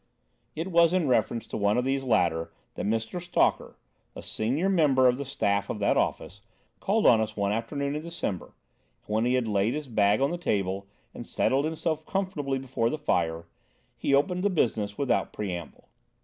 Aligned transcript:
]It 0.55 0.71
was 0.71 0.93
in 0.93 1.07
reference 1.07 1.45
to 1.45 1.57
one 1.57 1.77
of 1.77 1.85
these 1.85 2.03
latter 2.03 2.51
that 2.73 2.87
Mr. 2.87 3.21
Stalker, 3.21 3.77
a 4.15 4.23
senior 4.23 4.67
member 4.67 5.07
of 5.07 5.17
the 5.17 5.25
staff 5.25 5.69
of 5.69 5.77
that 5.77 5.95
office, 5.95 6.41
called 6.79 7.05
on 7.05 7.21
us 7.21 7.37
one 7.37 7.51
afternoon 7.51 7.95
in 7.95 8.01
December; 8.01 8.45
and 8.45 8.53
when 9.13 9.25
he 9.25 9.35
had 9.35 9.47
laid 9.47 9.75
his 9.75 9.87
bag 9.87 10.19
on 10.19 10.31
the 10.31 10.39
table 10.39 10.87
and 11.13 11.27
settled 11.27 11.65
himself 11.65 12.03
comfortably 12.03 12.57
before 12.57 12.89
the 12.89 12.97
fire, 12.97 13.45
he 13.95 14.11
opened 14.15 14.41
the 14.41 14.49
business 14.49 14.97
without 14.97 15.31
preamble. 15.33 15.87